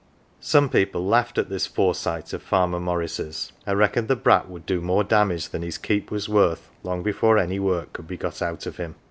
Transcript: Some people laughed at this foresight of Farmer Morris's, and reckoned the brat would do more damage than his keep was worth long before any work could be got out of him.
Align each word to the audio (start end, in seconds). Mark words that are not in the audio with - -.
Some 0.39 0.69
people 0.69 1.05
laughed 1.05 1.37
at 1.37 1.49
this 1.49 1.67
foresight 1.67 2.33
of 2.33 2.41
Farmer 2.41 2.79
Morris's, 2.79 3.51
and 3.67 3.77
reckoned 3.77 4.07
the 4.07 4.15
brat 4.15 4.49
would 4.49 4.65
do 4.65 4.81
more 4.81 5.03
damage 5.03 5.49
than 5.49 5.61
his 5.61 5.77
keep 5.77 6.09
was 6.09 6.27
worth 6.27 6.71
long 6.81 7.03
before 7.03 7.37
any 7.37 7.59
work 7.59 7.93
could 7.93 8.07
be 8.07 8.17
got 8.17 8.41
out 8.41 8.65
of 8.65 8.77
him. 8.77 8.95